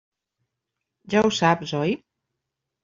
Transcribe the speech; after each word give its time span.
Ja 1.15 1.23
ho 1.27 1.31
saps, 1.43 1.77
oi? 1.85 1.97